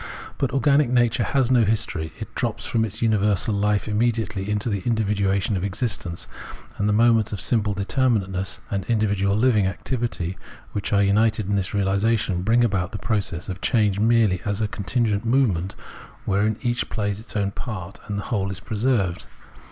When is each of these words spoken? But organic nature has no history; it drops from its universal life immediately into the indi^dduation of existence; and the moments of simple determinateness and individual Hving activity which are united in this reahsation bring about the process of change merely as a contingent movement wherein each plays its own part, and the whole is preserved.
But 0.39 0.51
organic 0.51 0.89
nature 0.89 1.21
has 1.21 1.51
no 1.51 1.63
history; 1.63 2.11
it 2.19 2.33
drops 2.33 2.65
from 2.65 2.83
its 2.83 3.03
universal 3.03 3.53
life 3.53 3.87
immediately 3.87 4.49
into 4.49 4.67
the 4.67 4.81
indi^dduation 4.81 5.55
of 5.55 5.63
existence; 5.63 6.27
and 6.79 6.89
the 6.89 6.91
moments 6.91 7.31
of 7.31 7.39
simple 7.39 7.75
determinateness 7.75 8.61
and 8.71 8.83
individual 8.85 9.35
Hving 9.35 9.67
activity 9.67 10.39
which 10.71 10.91
are 10.91 11.03
united 11.03 11.47
in 11.47 11.55
this 11.55 11.69
reahsation 11.69 12.43
bring 12.43 12.63
about 12.63 12.93
the 12.93 12.97
process 12.97 13.47
of 13.47 13.61
change 13.61 13.99
merely 13.99 14.41
as 14.43 14.59
a 14.59 14.67
contingent 14.67 15.23
movement 15.23 15.75
wherein 16.25 16.57
each 16.63 16.89
plays 16.89 17.19
its 17.19 17.35
own 17.35 17.51
part, 17.51 17.99
and 18.07 18.17
the 18.17 18.23
whole 18.23 18.49
is 18.49 18.59
preserved. 18.59 19.27